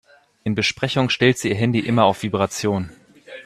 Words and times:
In 0.43 0.55
Besprechungen 0.55 1.11
stellt 1.11 1.37
sie 1.37 1.49
ihr 1.49 1.55
Handy 1.55 1.77
immer 1.79 2.05
auf 2.05 2.23
Vibration. 2.23 2.89